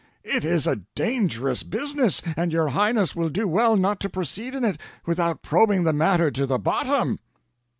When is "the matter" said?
5.83-6.31